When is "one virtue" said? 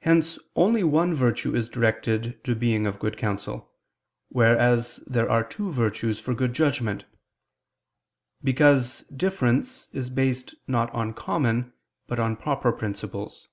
0.82-1.54